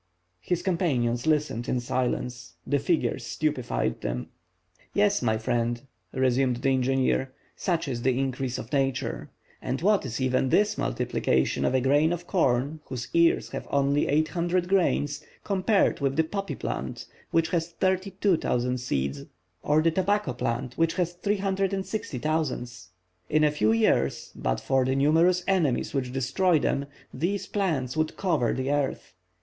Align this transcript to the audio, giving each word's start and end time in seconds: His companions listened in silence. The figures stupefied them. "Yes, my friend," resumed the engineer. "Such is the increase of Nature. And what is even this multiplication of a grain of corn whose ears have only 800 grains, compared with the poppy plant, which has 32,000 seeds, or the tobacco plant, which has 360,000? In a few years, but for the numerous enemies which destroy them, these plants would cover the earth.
His 0.39 0.63
companions 0.63 1.27
listened 1.27 1.69
in 1.69 1.79
silence. 1.79 2.55
The 2.65 2.79
figures 2.79 3.23
stupefied 3.23 4.01
them. 4.01 4.29
"Yes, 4.95 5.21
my 5.21 5.37
friend," 5.37 5.79
resumed 6.11 6.55
the 6.57 6.69
engineer. 6.71 7.31
"Such 7.55 7.87
is 7.87 8.01
the 8.01 8.17
increase 8.17 8.57
of 8.57 8.73
Nature. 8.73 9.29
And 9.61 9.79
what 9.83 10.03
is 10.03 10.19
even 10.19 10.49
this 10.49 10.75
multiplication 10.75 11.63
of 11.65 11.75
a 11.75 11.81
grain 11.81 12.11
of 12.11 12.25
corn 12.25 12.79
whose 12.85 13.09
ears 13.13 13.49
have 13.49 13.67
only 13.69 14.07
800 14.07 14.67
grains, 14.67 15.23
compared 15.43 15.99
with 15.99 16.15
the 16.15 16.23
poppy 16.23 16.55
plant, 16.55 17.05
which 17.29 17.49
has 17.49 17.69
32,000 17.69 18.79
seeds, 18.79 19.25
or 19.61 19.83
the 19.83 19.91
tobacco 19.91 20.33
plant, 20.33 20.75
which 20.79 20.95
has 20.95 21.13
360,000? 21.13 22.71
In 23.29 23.43
a 23.43 23.51
few 23.51 23.71
years, 23.71 24.31
but 24.33 24.59
for 24.59 24.83
the 24.83 24.95
numerous 24.95 25.43
enemies 25.47 25.93
which 25.93 26.11
destroy 26.11 26.57
them, 26.57 26.87
these 27.13 27.45
plants 27.45 27.95
would 27.95 28.17
cover 28.17 28.51
the 28.51 28.71
earth. 28.71 29.13